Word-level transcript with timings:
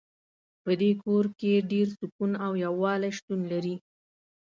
په 0.63 0.71
دې 0.81 0.91
کور 1.03 1.25
کې 1.39 1.65
ډېر 1.71 1.87
سکون 1.99 2.31
او 2.45 2.51
یووالۍ 2.63 3.11
شتون 3.17 3.39
لری 3.51 3.75